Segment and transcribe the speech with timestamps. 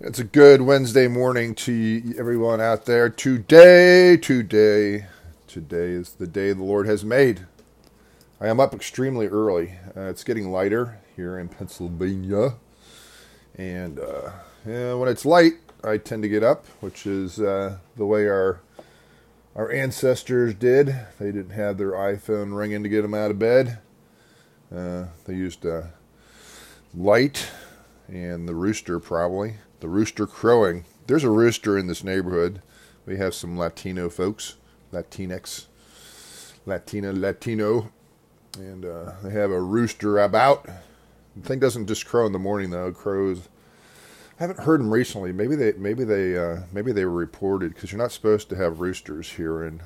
[0.00, 3.08] It's a good Wednesday morning to everyone out there.
[3.08, 5.06] Today, today,
[5.46, 7.46] today is the day the Lord has made.
[8.40, 9.74] I am up extremely early.
[9.96, 12.56] Uh, it's getting lighter here in Pennsylvania.
[13.56, 14.32] And uh,
[14.66, 15.54] yeah, when it's light,
[15.84, 18.60] I tend to get up, which is uh, the way our
[19.54, 20.88] our ancestors did.
[21.20, 23.78] They didn't have their iPhone ringing to get them out of bed.
[24.74, 25.82] Uh, they used uh,
[26.92, 27.48] light
[28.08, 29.58] and the rooster, probably.
[29.84, 30.86] The rooster crowing.
[31.06, 32.62] There's a rooster in this neighborhood.
[33.04, 34.54] We have some Latino folks,
[34.94, 35.66] Latinx,
[36.64, 37.92] Latina, Latino,
[38.56, 40.64] and uh, they have a rooster about.
[41.36, 43.50] The thing doesn't just crow in the morning though; it crows.
[44.40, 45.32] I haven't heard them recently.
[45.32, 48.80] Maybe they, maybe they, uh, maybe they were reported because you're not supposed to have
[48.80, 49.82] roosters here in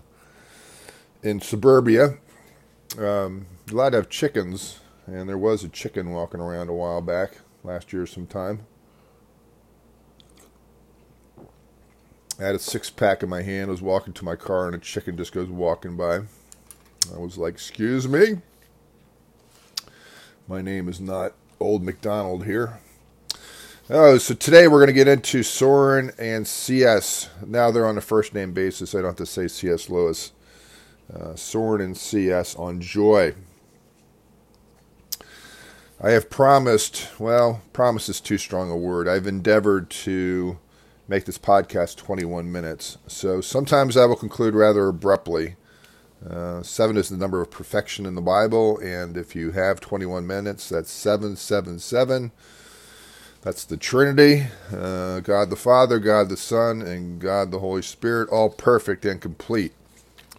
[1.25, 2.19] in suburbia.
[2.97, 7.39] Um, a lot of chickens, and there was a chicken walking around a while back
[7.65, 8.65] last year sometime.
[12.39, 14.75] I had a six pack in my hand, I was walking to my car, and
[14.77, 16.19] a chicken just goes walking by.
[17.13, 18.41] I was like, Excuse me?
[20.47, 22.79] My name is not Old McDonald here.
[23.91, 27.29] Oh, so today we're going to get into Soren and CS.
[27.45, 28.95] Now they're on a first name basis.
[28.95, 30.33] I don't have to say CS Lewis.
[31.13, 33.35] Uh, Soren and CS on Joy.
[36.01, 39.09] I have promised, well, promise is too strong a word.
[39.09, 40.59] I've endeavored to
[41.09, 42.99] make this podcast 21 minutes.
[43.07, 45.57] So sometimes I will conclude rather abruptly.
[46.29, 50.27] Uh, seven is the number of perfection in the Bible, and if you have 21
[50.27, 52.33] minutes, that's 777.
[53.41, 58.29] That's the Trinity uh, God the Father, God the Son, and God the Holy Spirit,
[58.31, 59.73] all perfect and complete.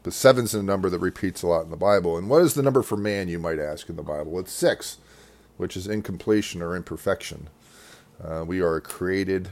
[0.04, 2.18] But seven's a number that repeats a lot in the Bible.
[2.18, 4.38] And what is the number for man, you might ask, in the Bible?
[4.40, 4.98] It's six,
[5.58, 7.50] which is incompletion or imperfection.
[8.22, 9.50] Uh, we are created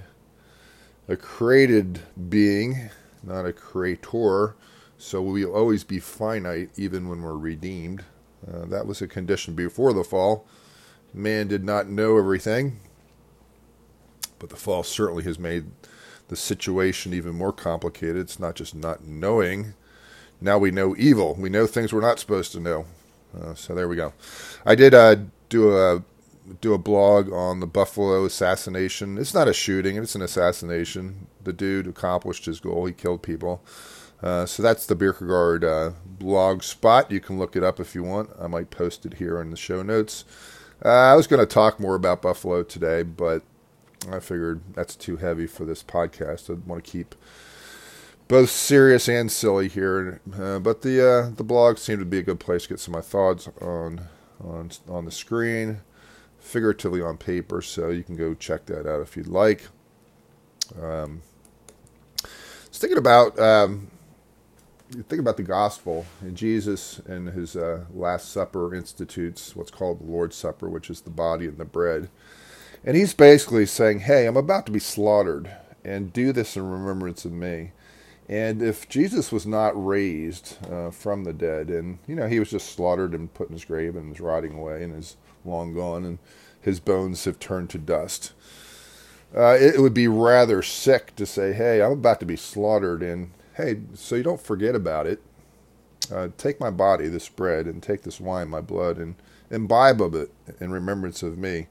[1.08, 2.90] a created being,
[3.24, 4.56] not a creator.
[4.98, 8.04] So we will always be finite even when we're redeemed.
[8.48, 10.48] Uh, that was a condition before the fall.
[11.14, 12.80] Man did not know everything,
[14.40, 15.66] but the fall certainly has made
[16.28, 18.18] the situation even more complicated.
[18.18, 19.74] It's not just not knowing.
[20.42, 21.36] Now we know evil.
[21.36, 22.86] We know things we're not supposed to know.
[23.40, 24.14] Uh, so there we go.
[24.66, 25.16] I did uh,
[25.50, 26.04] do a
[26.62, 29.18] do a blog on the Buffalo assassination.
[29.18, 31.28] It's not a shooting; it's an assassination.
[31.44, 32.86] The dude accomplished his goal.
[32.86, 33.64] He killed people.
[34.22, 37.12] Uh, so that's the Bierkergaard uh, blog spot.
[37.12, 38.32] You can look it up if you want.
[38.40, 40.26] I might post it here in the show notes.
[40.84, 43.44] Uh, I was going to talk more about Buffalo today, but
[44.12, 46.50] I figured that's too heavy for this podcast.
[46.50, 47.16] I want to keep
[48.28, 50.22] both serious and silly here.
[50.38, 52.96] Uh, but the uh, the blog seemed to be a good place to get some
[52.96, 54.08] of my thoughts on
[54.44, 55.82] on on the screen
[56.40, 59.68] figuratively on paper, so you can go check that out if you'd like.
[60.82, 61.22] Um,
[62.70, 63.90] was thinking about um,
[65.08, 70.12] think about the gospel and Jesus and his uh, Last Supper institutes what's called the
[70.12, 72.10] Lord's Supper, which is the body and the bread,
[72.86, 75.52] and he's basically saying, "Hey, I'm about to be slaughtered,
[75.84, 77.72] and do this in remembrance of me."
[78.30, 82.52] And if Jesus was not raised uh, from the dead, and you know he was
[82.52, 86.06] just slaughtered and put in his grave and is rotting away and is long gone,
[86.06, 86.20] and
[86.60, 88.34] his bones have turned to dust.
[89.36, 93.32] Uh, it, would be rather sick to say, "Hey, I'm about to be slaughtered," and
[93.56, 95.22] hey, so you don't forget about it.
[96.12, 99.16] Uh, take my body, this bread, and take this wine, my blood, and
[99.52, 101.68] imbibe of it in remembrance of me.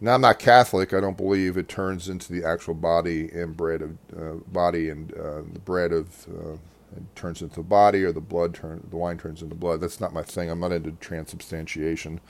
[0.00, 0.92] Now, I'm not Catholic.
[0.92, 5.12] I don't believe it turns into the actual body and bread of uh, body and
[5.14, 6.56] uh, the bread of uh,
[6.96, 9.80] it turns into the body or the blood turn the wine turns into blood.
[9.80, 10.50] That's not my thing.
[10.50, 12.20] I'm not into transubstantiation,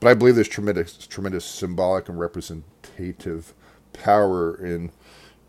[0.00, 3.54] but I believe there's tremendous tremendous symbolic and representative
[3.94, 4.92] power in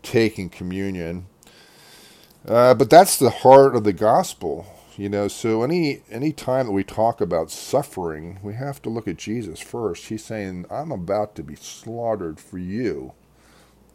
[0.02, 1.26] taking communion.
[2.46, 5.28] Uh, but that's the heart of the gospel, you know.
[5.28, 9.60] So any any time that we talk about suffering, we have to look at Jesus
[9.60, 10.06] first.
[10.06, 13.14] He's saying, "I'm about to be slaughtered for you."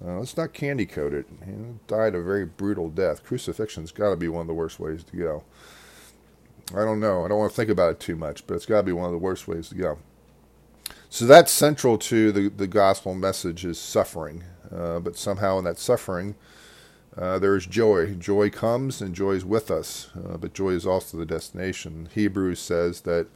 [0.05, 1.25] Uh, let's not candy coat it.
[1.45, 1.53] He
[1.87, 3.23] died a very brutal death.
[3.23, 5.43] Crucifixion's got to be one of the worst ways to go.
[6.73, 7.25] I don't know.
[7.25, 9.05] I don't want to think about it too much, but it's got to be one
[9.05, 9.97] of the worst ways to go.
[11.09, 14.43] So that's central to the, the gospel message is suffering.
[14.71, 16.35] Uh, but somehow in that suffering,
[17.17, 18.13] uh, there is joy.
[18.13, 20.09] Joy comes and joy is with us.
[20.15, 22.09] Uh, but joy is also the destination.
[22.13, 23.27] Hebrews says that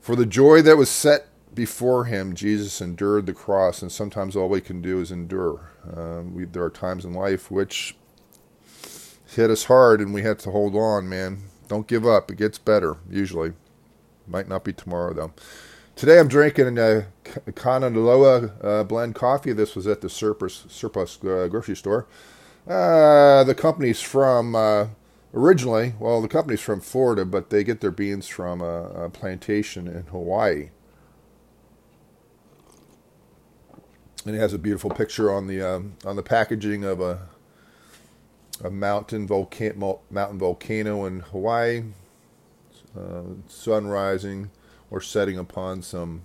[0.00, 4.48] for the joy that was set before him, Jesus endured the cross, and sometimes all
[4.48, 5.72] we can do is endure.
[5.96, 7.96] Um, we, there are times in life which
[9.26, 11.42] hit us hard, and we have to hold on, man.
[11.68, 12.30] Don't give up.
[12.30, 13.52] It gets better, usually.
[14.26, 15.32] Might not be tomorrow, though.
[15.96, 19.52] Today I'm drinking a Kanaloa uh, blend coffee.
[19.52, 22.06] This was at the Surplus, surplus uh, grocery store.
[22.66, 24.86] Uh, the company's from uh,
[25.34, 29.86] originally, well, the company's from Florida, but they get their beans from a, a plantation
[29.86, 30.70] in Hawaii.
[34.26, 37.28] And it has a beautiful picture on the um, on the packaging of a
[38.62, 41.84] a mountain volcano mountain volcano in Hawaii,
[42.98, 44.50] uh, sun rising
[44.90, 46.22] or setting upon some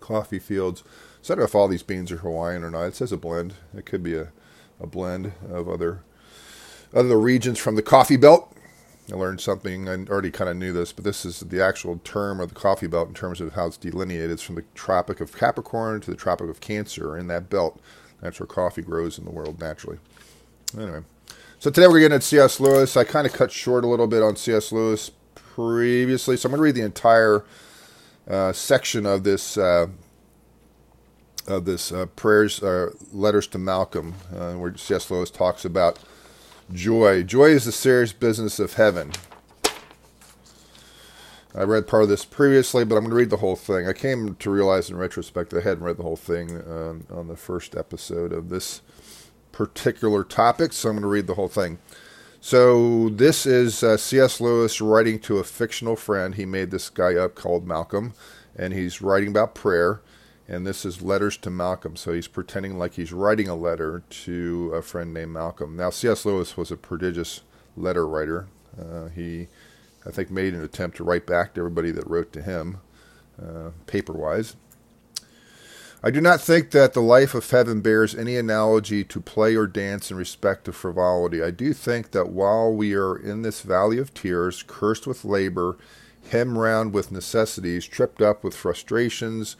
[0.00, 0.82] coffee fields.
[1.22, 2.84] So I don't know if all these beans are Hawaiian or not.
[2.84, 3.54] It says a blend.
[3.76, 4.32] It could be a,
[4.80, 6.02] a blend of other
[6.94, 8.52] other regions from the coffee belt.
[9.12, 9.88] I learned something.
[9.88, 12.86] I already kind of knew this, but this is the actual term of the coffee
[12.86, 14.30] belt in terms of how it's delineated.
[14.30, 17.16] It's from the Tropic of Capricorn to the Tropic of Cancer.
[17.16, 17.80] In that belt,
[18.20, 19.98] that's where coffee grows in the world naturally.
[20.78, 21.00] Anyway,
[21.58, 22.60] so today we're getting at C.S.
[22.60, 22.96] Lewis.
[22.96, 24.70] I kind of cut short a little bit on C.S.
[24.70, 27.44] Lewis previously, so I'm going to read the entire
[28.28, 29.88] uh, section of this uh,
[31.48, 35.10] of this uh, prayers, uh, letters to Malcolm, uh, where C.S.
[35.10, 35.98] Lewis talks about
[36.72, 37.22] joy.
[37.22, 39.12] Joy is the serious business of heaven.
[41.54, 43.88] I read part of this previously, but I'm going to read the whole thing.
[43.88, 47.26] I came to realize in retrospect that I hadn't read the whole thing um, on
[47.26, 48.82] the first episode of this
[49.50, 51.78] particular topic, so I'm going to read the whole thing.
[52.40, 54.40] So this is uh, C.S.
[54.40, 56.36] Lewis writing to a fictional friend.
[56.36, 58.14] He made this guy up called Malcolm,
[58.56, 60.00] and he's writing about prayer.
[60.50, 61.94] And this is letters to Malcolm.
[61.94, 65.76] So he's pretending like he's writing a letter to a friend named Malcolm.
[65.76, 66.26] Now C.S.
[66.26, 67.42] Lewis was a prodigious
[67.76, 68.48] letter writer.
[68.76, 69.46] Uh, he,
[70.04, 72.78] I think, made an attempt to write back to everybody that wrote to him,
[73.40, 74.56] uh, paper-wise.
[76.02, 79.66] I do not think that the life of heaven bears any analogy to play or
[79.68, 81.42] dance in respect to frivolity.
[81.42, 85.76] I do think that while we are in this valley of tears, cursed with labor,
[86.30, 89.56] hemmed round with necessities, tripped up with frustrations,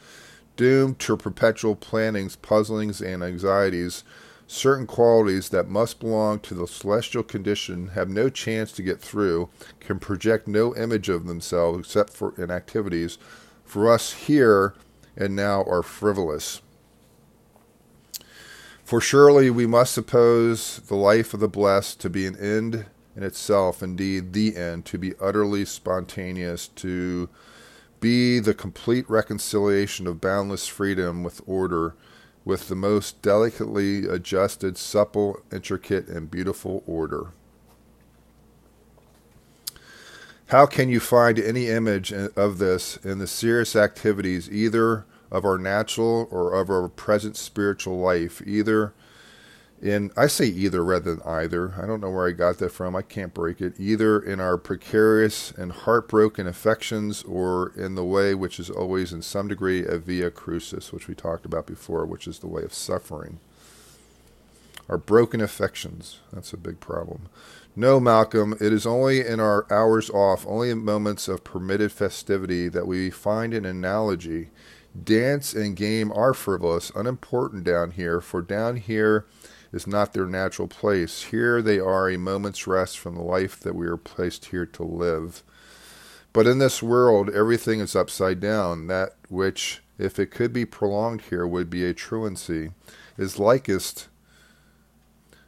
[0.61, 4.03] doomed to perpetual plannings, puzzlings, and anxieties,
[4.45, 9.49] certain qualities that must belong to the celestial condition have no chance to get through,
[9.79, 13.17] can project no image of themselves except for in activities.
[13.65, 14.75] For us here,
[15.17, 16.61] and now are frivolous.
[18.83, 22.85] For surely we must suppose the life of the blessed to be an end
[23.15, 27.29] in itself, indeed the end, to be utterly spontaneous, to
[28.01, 31.95] be the complete reconciliation of boundless freedom with order,
[32.43, 37.27] with the most delicately adjusted, supple, intricate, and beautiful order.
[40.47, 45.57] How can you find any image of this in the serious activities either of our
[45.57, 48.93] natural or of our present spiritual life, either
[49.81, 51.73] in, I say either rather than either.
[51.81, 52.95] I don't know where I got that from.
[52.95, 53.79] I can't break it.
[53.79, 59.21] Either in our precarious and heartbroken affections or in the way which is always in
[59.21, 62.73] some degree a via crucis, which we talked about before, which is the way of
[62.73, 63.39] suffering.
[64.87, 67.29] Our broken affections, that's a big problem.
[67.75, 72.67] No, Malcolm, it is only in our hours off, only in moments of permitted festivity,
[72.67, 74.49] that we find an analogy.
[75.01, 79.25] Dance and game are frivolous, unimportant down here, for down here
[79.71, 81.23] is not their natural place.
[81.23, 84.83] Here they are a moment's rest from the life that we are placed here to
[84.83, 85.43] live.
[86.33, 88.87] But in this world, everything is upside down.
[88.87, 92.71] That which, if it could be prolonged here, would be a truancy,
[93.17, 94.07] is likest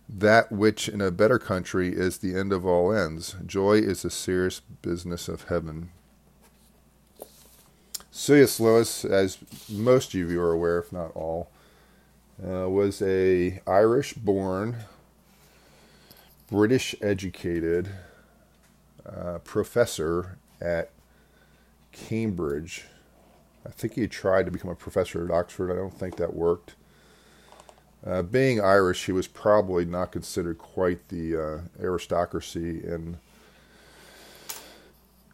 [0.07, 3.35] that which in a better country is the end of all ends.
[3.45, 5.89] Joy is the serious business of heaven.
[8.11, 8.59] C.S.
[8.59, 9.39] Lewis, as
[9.69, 11.49] most of you are aware, if not all,
[12.41, 14.77] uh, was a Irish-born,
[16.49, 17.89] British-educated
[19.05, 20.91] uh, professor at
[21.91, 22.85] Cambridge.
[23.65, 25.71] I think he tried to become a professor at Oxford.
[25.71, 26.75] I don't think that worked.
[28.05, 33.17] Uh, being Irish, he was probably not considered quite the uh, aristocracy in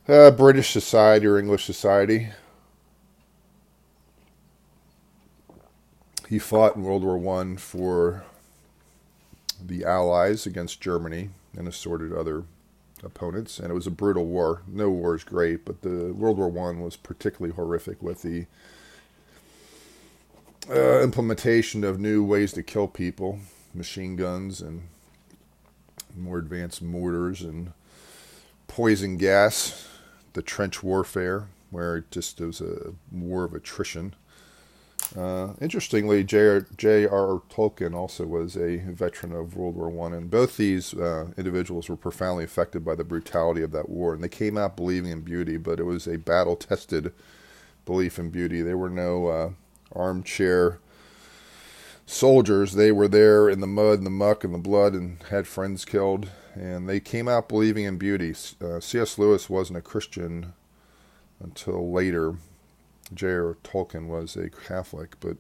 [0.07, 2.29] uh, British society or English society.
[6.29, 8.23] He fought in World War One for
[9.65, 12.43] the Allies against Germany and assorted other
[13.03, 14.61] opponents, and it was a brutal war.
[14.67, 18.45] No war is great, but the World War One was particularly horrific with the
[20.69, 23.39] uh, implementation of new ways to kill people,
[23.73, 24.83] machine guns and
[26.15, 27.73] more advanced mortars and
[28.67, 29.87] poison gas,
[30.33, 34.13] the trench warfare, where it just was a war of attrition.
[35.17, 37.41] Uh, interestingly, J.R.R.
[37.49, 41.97] Tolkien also was a veteran of World War One, and both these uh, individuals were
[41.97, 44.13] profoundly affected by the brutality of that war.
[44.13, 47.11] And they came out believing in beauty, but it was a battle-tested
[47.85, 48.61] belief in beauty.
[48.61, 49.49] They were no uh,
[49.93, 50.79] armchair
[52.05, 52.73] soldiers.
[52.73, 55.85] They were there in the mud and the muck and the blood and had friends
[55.85, 56.29] killed.
[56.53, 58.35] And they came out believing in beauty.
[58.61, 59.17] Uh, C.S.
[59.17, 60.53] Lewis wasn't a Christian
[61.39, 62.35] until later.
[63.13, 63.57] J.R.
[63.63, 65.37] Tolkien was a Catholic, but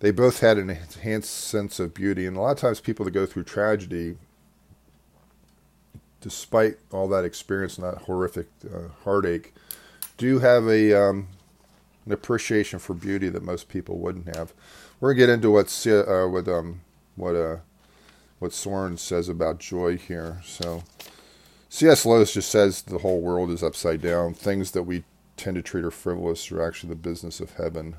[0.00, 2.26] they both had an enhanced sense of beauty.
[2.26, 4.16] And a lot of times, people that go through tragedy,
[6.20, 9.54] despite all that experience and that horrific uh, heartache,
[10.16, 11.28] do have a um,
[12.06, 14.52] an appreciation for beauty that most people wouldn't have.
[15.00, 16.80] We're gonna get into what uh, what um,
[17.16, 17.56] what uh,
[18.38, 20.40] what Soren says about joy here.
[20.44, 20.82] So,
[21.68, 22.04] C.S.
[22.04, 24.34] Lewis just says the whole world is upside down.
[24.34, 25.04] Things that we
[25.36, 27.96] tend to treat are frivolous are actually the business of heaven.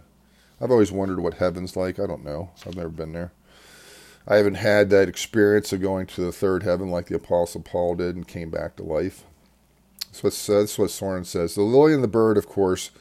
[0.62, 2.00] I've always wondered what heaven's like.
[2.00, 2.52] I don't know.
[2.66, 3.32] I've never been there.
[4.28, 7.96] I haven't had that experience of going to the third heaven like the Apostle Paul
[7.96, 9.24] did and came back to life.
[10.08, 11.56] That's what, that's what Soren says.
[11.56, 12.92] The lily and the bird, of course,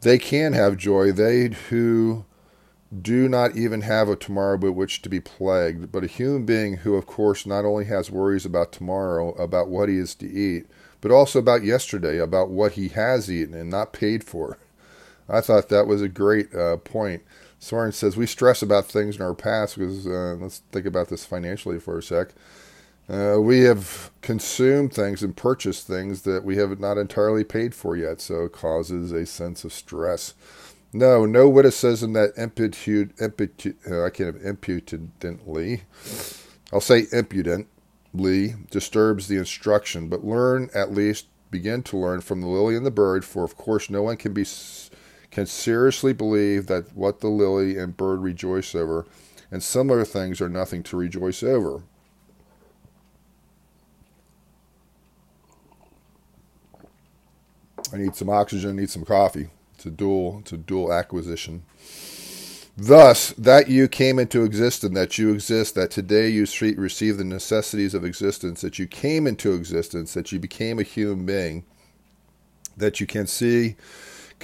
[0.00, 1.12] they can have joy.
[1.12, 2.24] They who
[3.02, 6.78] do not even have a tomorrow with which to be plagued, but a human being
[6.78, 10.66] who, of course, not only has worries about tomorrow, about what he is to eat,
[11.04, 14.56] but also about yesterday, about what he has eaten and not paid for.
[15.28, 17.22] I thought that was a great uh, point.
[17.58, 21.26] Soren says we stress about things in our past because uh, let's think about this
[21.26, 22.28] financially for a sec.
[23.06, 27.94] Uh, we have consumed things and purchased things that we have not entirely paid for
[27.94, 30.32] yet, so it causes a sense of stress.
[30.94, 35.82] No, no witticism that impute, impute, uh, I can't have impudently.
[36.72, 37.04] I'll say
[38.14, 42.84] impudently disturbs the instruction, but learn at least, begin to learn from the lily and
[42.84, 44.44] the bird, for of course no one can be
[45.30, 49.04] can seriously believe that what the lily and bird rejoice over
[49.50, 51.82] and similar things are nothing to rejoice over.
[57.92, 59.50] I need some oxygen, I need some coffee.
[59.74, 61.64] It's a dual, it's a dual acquisition.
[62.76, 67.94] Thus, that you came into existence, that you exist, that today you receive the necessities
[67.94, 71.64] of existence, that you came into existence, that you became a human being,
[72.76, 73.76] that you can see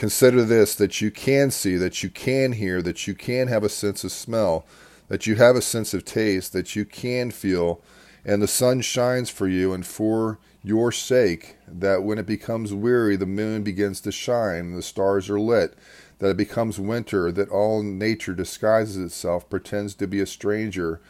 [0.01, 3.69] Consider this that you can see, that you can hear, that you can have a
[3.69, 4.65] sense of smell,
[5.09, 7.83] that you have a sense of taste, that you can feel,
[8.25, 13.17] and the sun shines for you and for your sake, that when it becomes weary,
[13.17, 15.75] the moon begins to shine, the stars are lit,
[16.21, 21.01] that it becomes winter, that all nature disguises itself, pretends to be a stranger,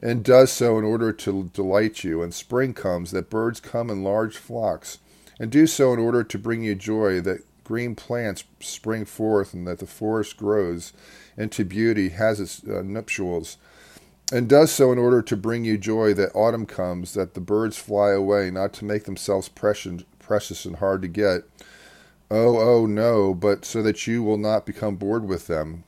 [0.00, 4.04] and does so in order to delight you, and spring comes, that birds come in
[4.04, 4.98] large flocks,
[5.38, 9.66] and do so in order to bring you joy, that green plants spring forth and
[9.66, 10.92] that the forest grows
[11.36, 13.56] into beauty, has its uh, nuptials,
[14.32, 17.76] and does so in order to bring you joy that autumn comes, that the birds
[17.76, 21.44] fly away, not to make themselves precious, precious and hard to get.
[22.30, 25.84] Oh, oh, no, but so that you will not become bored with them.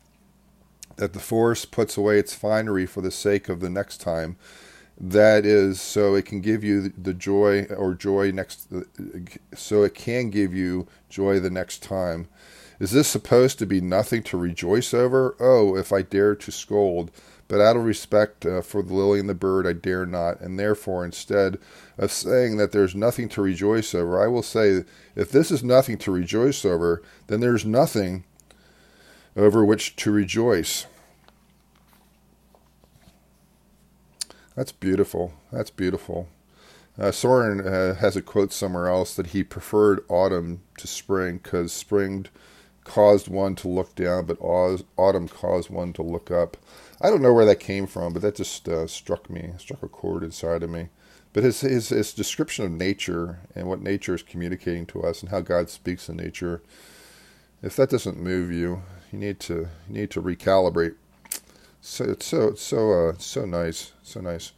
[0.97, 4.37] That the forest puts away its finery for the sake of the next time,
[5.03, 8.69] that is so it can give you the joy or joy next
[9.55, 12.29] so it can give you joy the next time
[12.79, 17.11] is this supposed to be nothing to rejoice over oh if i dare to scold
[17.49, 20.59] but out of respect uh, for the lily and the bird i dare not and
[20.59, 21.59] therefore instead
[21.99, 24.85] of saying that there's nothing to rejoice over i will say
[25.15, 28.25] if this is nothing to rejoice over then there's nothing
[29.37, 30.87] over which to rejoice
[34.55, 35.33] That's beautiful.
[35.51, 36.29] That's beautiful.
[36.99, 41.73] Uh, Soren uh, has a quote somewhere else that he preferred autumn to spring because
[41.73, 42.27] spring
[42.85, 46.59] caused one to look down, but autumn caused one to look up.
[47.03, 49.89] I don't know where that came from, but that just uh, struck me, struck a
[49.89, 50.91] chord inside of me.
[51.35, 55.31] But his, his his description of nature and what nature is communicating to us and
[55.31, 56.63] how God speaks in nature,
[57.63, 58.83] if that doesn't move you,
[59.13, 60.95] you need to you need to recalibrate
[61.83, 64.53] so it's so it's so uh, so nice, so nice.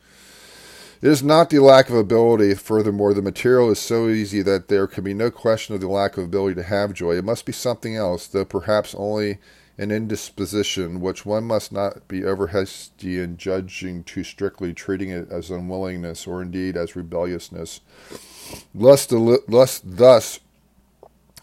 [1.00, 2.54] It is not the lack of ability.
[2.54, 6.18] Furthermore, the material is so easy that there can be no question of the lack
[6.18, 7.16] of ability to have joy.
[7.16, 9.38] It must be something else, though perhaps only
[9.76, 15.30] an indisposition, which one must not be over hasty in judging too strictly, treating it
[15.30, 17.80] as unwillingness or indeed as rebelliousness.
[18.74, 20.40] Lust, lust, thus,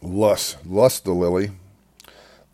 [0.02, 1.52] lust, lust the lily,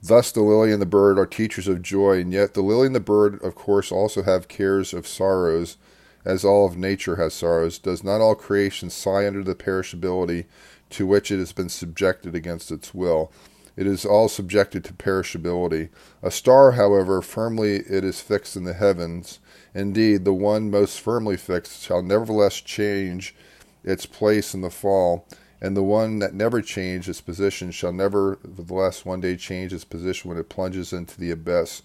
[0.02, 2.96] Thus, the lily and the bird are teachers of joy, and yet the lily and
[2.96, 5.78] the bird, of course, also have cares of sorrows,
[6.24, 7.80] as all of nature has sorrows.
[7.80, 10.46] Does not all creation sigh under the perishability
[10.92, 13.32] to which it has been subjected against its will?
[13.78, 15.90] It is all subjected to perishability.
[16.22, 19.40] A star, however, firmly it is fixed in the heavens.
[19.74, 23.36] Indeed, the one most firmly fixed shall nevertheless change
[23.84, 25.26] its place in the fall
[25.62, 30.30] and the one that never changed its position shall nevertheless one day change its position
[30.30, 31.82] when it plunges into the abyss.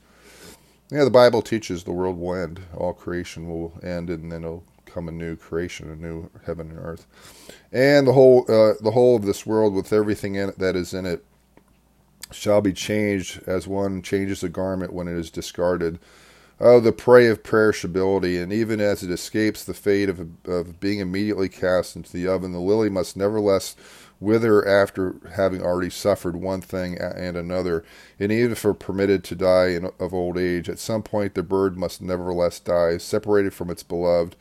[0.90, 4.64] Yeah, the Bible teaches the world will end, all creation will end, and then it'll
[4.84, 7.06] come a new creation, a new heaven and earth,
[7.72, 10.92] and the whole uh, the whole of this world with everything in it that is
[10.92, 11.24] in it
[12.32, 15.98] shall be changed as one changes a garment when it is discarded.
[16.60, 21.00] Oh, the prey of perishability, and even as it escapes the fate of, of being
[21.00, 23.74] immediately cast into the oven, the lily must nevertheless
[24.20, 27.84] wither after having already suffered one thing and another.
[28.20, 31.76] And even if permitted to die in, of old age, at some point the bird
[31.76, 34.36] must nevertheless die, separated from its beloved,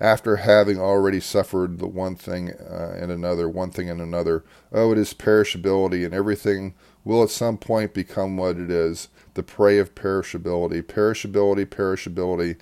[0.00, 4.44] after having already suffered the one thing uh, and another, one thing and another.
[4.72, 6.72] Oh, it is perishability, and everything
[7.04, 10.82] will at some point become what it is the prey of perishability.
[10.82, 12.56] Perishability, perishability.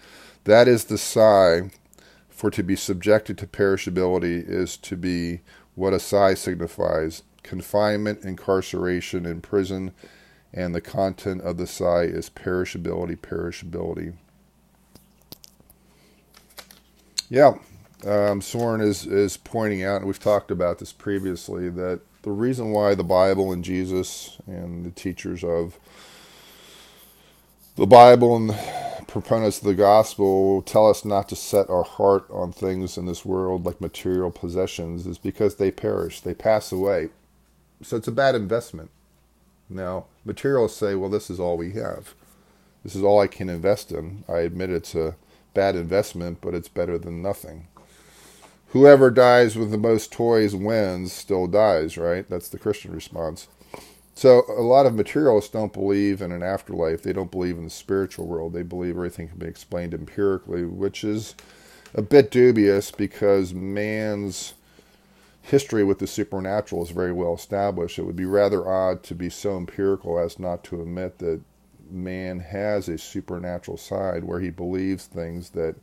[0.44, 1.70] That is the sigh.
[2.28, 5.40] For to be subjected to perishability is to be
[5.74, 9.92] what a sigh signifies confinement, incarceration, in prison,
[10.52, 14.14] and the content of the sigh is perishability, perishability.
[17.30, 17.54] Yeah,
[18.04, 22.72] um, Soren is, is pointing out, and we've talked about this previously, that the reason
[22.72, 25.78] why the Bible and Jesus and the teachers of
[27.76, 28.52] the Bible and
[29.06, 33.24] proponents of the gospel tell us not to set our heart on things in this
[33.24, 37.10] world like material possessions is because they perish, they pass away.
[37.80, 38.90] So it's a bad investment.
[39.70, 42.12] Now, materialists say, well, this is all we have.
[42.82, 44.24] This is all I can invest in.
[44.28, 45.14] I admit it's a
[45.54, 47.68] bad investment, but it's better than nothing.
[48.76, 52.28] Whoever dies with the most toys wins, still dies, right?
[52.28, 53.48] That's the Christian response.
[54.14, 57.00] So a lot of materialists don't believe in an afterlife.
[57.00, 58.52] They don't believe in the spiritual world.
[58.52, 61.34] They believe everything can be explained empirically, which is
[61.94, 64.52] a bit dubious because man's
[65.40, 67.98] history with the supernatural is very well established.
[67.98, 71.40] It would be rather odd to be so empirical as not to admit that
[71.90, 75.76] man has a supernatural side where he believes things that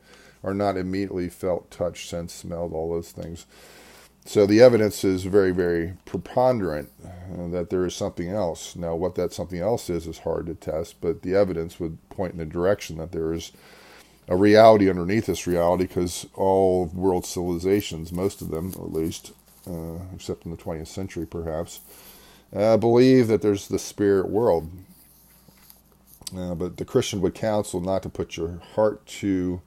[0.43, 3.45] are not immediately felt, touched, sensed, smelled, all those things.
[4.25, 8.75] So the evidence is very, very preponderant uh, that there is something else.
[8.75, 12.33] Now, what that something else is is hard to test, but the evidence would point
[12.33, 13.51] in the direction that there is
[14.29, 19.33] a reality underneath this reality because all world civilizations, most of them at least,
[19.69, 21.81] uh, except in the 20th century perhaps,
[22.55, 24.69] uh, believe that there's the spirit world.
[26.35, 29.61] Uh, but the Christian would counsel not to put your heart to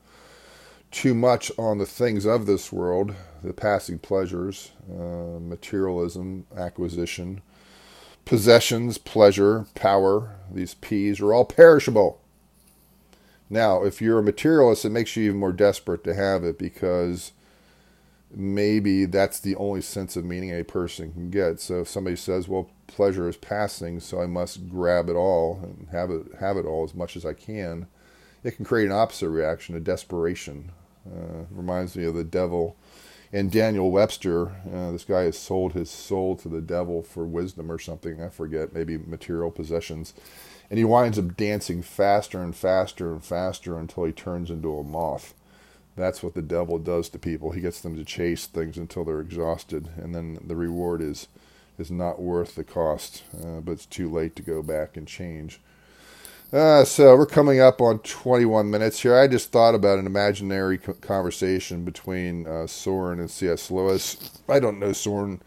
[0.91, 7.43] too much on the things of this world, the passing pleasures, uh, materialism, acquisition,
[8.25, 12.21] possessions, pleasure, power, these P's are all perishable.
[13.49, 17.33] Now, if you're a materialist, it makes you even more desperate to have it because
[18.35, 21.61] maybe that's the only sense of meaning a person can get.
[21.61, 25.89] So if somebody says, "Well, pleasure is passing, so I must grab it all and
[25.93, 27.87] have it have it all as much as I can,"
[28.47, 30.71] it can create an opposite reaction, a desperation,
[31.07, 32.77] uh, reminds me of the devil
[33.33, 34.49] and Daniel Webster.
[34.73, 38.23] Uh, this guy has sold his soul to the devil for wisdom or something.
[38.23, 40.15] I forget, maybe material possessions.
[40.71, 44.85] And he winds up dancing faster and faster and faster until he turns into a
[44.85, 45.35] moth.
[45.97, 47.51] That's what the devil does to people.
[47.51, 51.29] He gets them to chase things until they're exhausted, and then the reward is
[51.79, 53.23] is not worth the cost.
[53.35, 55.61] Uh, but it's too late to go back and change.
[56.53, 59.19] Uh, so we're coming up on 21 minutes here.
[59.19, 63.71] I just thought about an imaginary conversation between uh, Soren and C.S.
[63.71, 64.41] Lewis.
[64.49, 65.43] I don't know Soren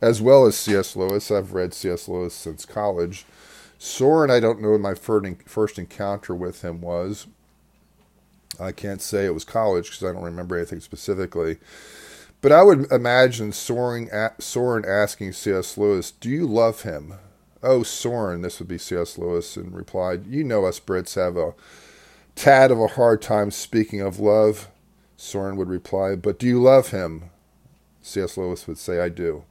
[0.00, 0.94] as well as C.S.
[0.94, 1.30] Lewis.
[1.30, 2.06] I've read C.S.
[2.06, 3.26] Lewis since college.
[3.78, 7.26] Soren, I don't know what my first encounter with him was.
[8.60, 11.58] I can't say it was college because I don't remember anything specifically.
[12.40, 15.76] But I would imagine Soren, Soren asking C.S.
[15.76, 17.14] Lewis, Do you love him?
[17.64, 19.16] Oh, Soren, this would be C.S.
[19.18, 21.54] Lewis, and replied, You know us Brits have a
[22.34, 24.68] tad of a hard time speaking of love.
[25.16, 27.30] Soren would reply, But do you love him?
[28.02, 28.36] C.S.
[28.36, 29.44] Lewis would say, I do.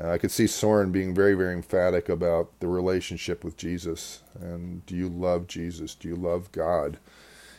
[0.00, 4.22] Uh, I could see Soren being very, very emphatic about the relationship with Jesus.
[4.40, 5.94] And do you love Jesus?
[5.94, 6.98] Do you love God?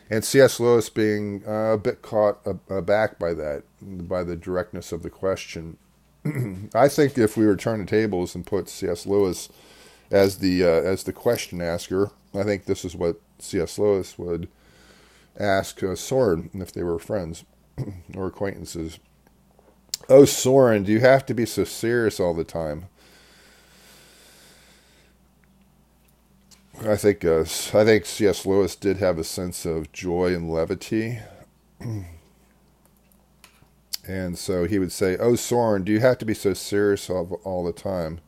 [0.10, 0.60] And C.S.
[0.60, 5.78] Lewis being uh, a bit caught aback by that, by the directness of the question.
[6.74, 9.06] I think if we were to turn the tables and put C.S.
[9.06, 9.50] Lewis
[10.12, 12.12] as the uh, as the question asker.
[12.36, 13.78] I think this is what C.S.
[13.80, 14.48] Lewis would
[15.40, 17.46] ask uh, Soren if they were friends
[18.16, 19.00] or acquaintances.
[20.10, 22.86] Oh, Soren, do you have to be so serious all the time?
[26.86, 28.46] I think uh, I think C.S.
[28.46, 31.20] Lewis did have a sense of joy and levity.
[34.08, 37.40] And so he would say, "Oh, Soren, do you have to be so serious all,
[37.44, 38.20] all the time?"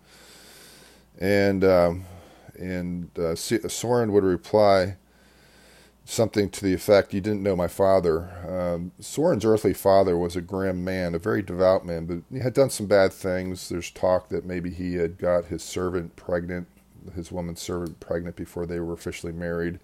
[1.19, 2.05] And um,
[2.57, 4.97] and uh, Soren would reply
[6.03, 10.41] something to the effect, "You didn't know my father." Um, Soren's earthly father was a
[10.41, 13.69] grim man, a very devout man, but he had done some bad things.
[13.69, 16.67] There's talk that maybe he had got his servant pregnant,
[17.15, 19.79] his woman servant pregnant before they were officially married.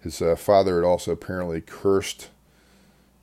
[0.00, 2.28] His uh, father had also apparently cursed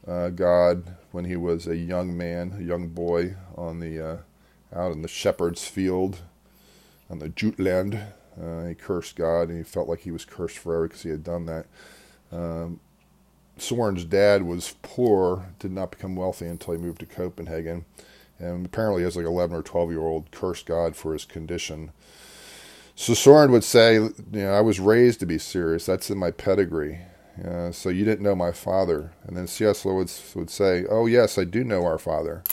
[0.07, 4.17] uh, God when he was a young man, a young boy, on the uh,
[4.73, 6.19] out in the shepherd's field
[7.09, 7.99] on the Jutland.
[8.41, 11.23] Uh, he cursed God, and he felt like he was cursed forever because he had
[11.23, 11.65] done that.
[12.31, 12.79] Um,
[13.57, 17.85] Soren's dad was poor, did not become wealthy until he moved to Copenhagen,
[18.37, 21.91] and apparently, as like 11 or 12 year old, cursed God for his condition.
[22.95, 25.85] So Soren would say, you know, I was raised to be serious.
[25.85, 26.99] That's in my pedigree.
[27.43, 29.13] Uh, so you didn't know my father.
[29.25, 29.85] And then C.S.
[29.85, 32.43] Lewis would say, oh, yes, I do know our father,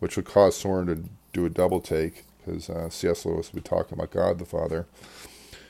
[0.00, 3.24] which would cause Soren to do a double take because uh, C.S.
[3.24, 4.86] Lewis would be talking about God the Father,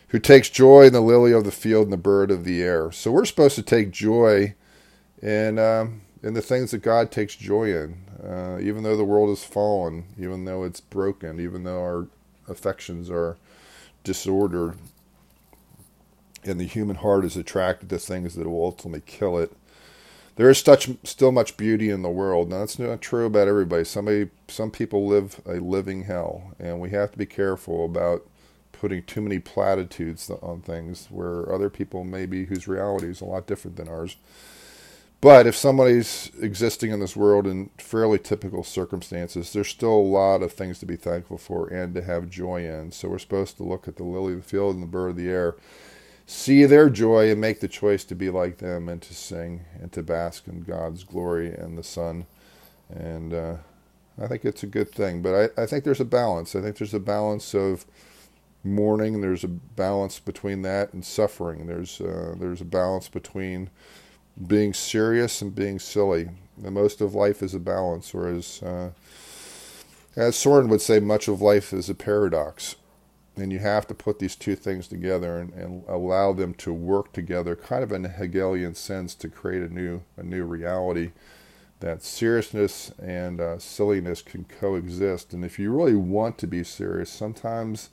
[0.09, 2.93] who takes joy in the lily of the field and the bird of the air.
[2.93, 4.55] So we're supposed to take joy
[5.23, 9.31] in, um, in the things that God takes joy in, uh, even though the world
[9.31, 12.09] has fallen, even though it's broken, even though our
[12.49, 13.37] affections are
[14.05, 14.77] disordered
[16.45, 19.53] and the human heart is attracted to things that will ultimately kill it.
[20.37, 22.51] There is such still much beauty in the world.
[22.51, 23.85] Now that's not true about everybody.
[23.85, 28.27] Somebody, some people live a living hell, and we have to be careful about
[28.73, 33.47] putting too many platitudes on things where other people maybe whose reality is a lot
[33.47, 34.17] different than ours.
[35.21, 40.43] But if somebody's existing in this world in fairly typical circumstances, there's still a lot
[40.43, 42.93] of things to be thankful for and to have joy in.
[42.93, 45.17] So we're supposed to look at the lily of the field and the bird of
[45.17, 45.55] the air
[46.27, 49.93] see their joy and make the choice to be like them and to sing and
[49.93, 52.27] to bask in God's glory and the sun.
[52.89, 53.57] And uh,
[54.21, 55.23] I think it's a good thing.
[55.23, 56.55] But I, I think there's a balance.
[56.55, 57.85] I think there's a balance of
[58.63, 59.21] mourning.
[59.21, 61.67] There's a balance between that and suffering.
[61.67, 63.71] There's uh, there's a balance between
[64.47, 66.31] being serious and being silly.
[66.57, 68.91] The most of life is a balance, whereas, uh,
[70.17, 72.77] as Soren would say, much of life is a paradox
[73.37, 77.13] and you have to put these two things together and, and, allow them to work
[77.13, 81.13] together, kind of in a Hegelian sense, to create a new a new reality.
[81.81, 87.11] That seriousness and uh, silliness can coexist, and if you really want to be serious,
[87.11, 87.91] sometimes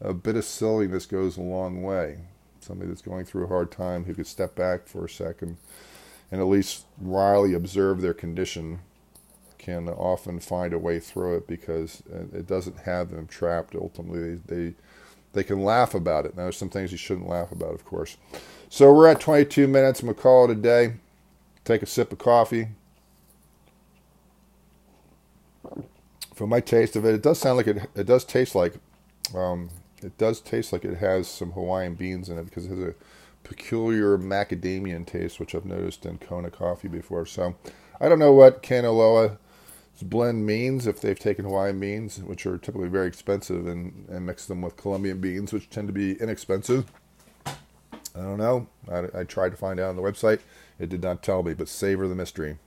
[0.00, 2.18] a bit of silliness goes a long way.
[2.60, 5.58] Somebody that's going through a hard time who could step back for a second
[6.30, 8.80] and at least wryly observe their condition
[9.64, 12.02] can often find a way through it because
[12.34, 13.74] it doesn't have them trapped.
[13.74, 14.74] Ultimately, they
[15.32, 16.36] they can laugh about it.
[16.36, 18.18] Now, there's some things you shouldn't laugh about, of course.
[18.68, 20.00] So we're at 22 minutes.
[20.00, 20.94] I'm gonna call it a day.
[21.64, 22.68] Take a sip of coffee.
[26.34, 27.88] For my taste of it, it does sound like it.
[27.94, 28.74] It does taste like.
[29.34, 29.70] Um,
[30.02, 32.94] it does taste like it has some Hawaiian beans in it because it has a
[33.44, 37.24] peculiar macadamian taste, which I've noticed in Kona coffee before.
[37.24, 37.54] So
[37.98, 39.38] I don't know what Kanaloa
[40.02, 44.48] blend means if they've taken Hawaiian beans, which are typically very expensive, and, and mixed
[44.48, 46.90] them with Colombian beans, which tend to be inexpensive.
[47.46, 48.68] I don't know.
[48.90, 50.40] I, I tried to find out on the website.
[50.78, 52.58] It did not tell me, but savor the mystery.